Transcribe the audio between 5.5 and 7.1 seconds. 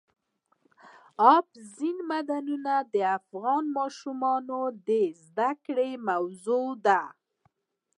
کړې موضوع ده.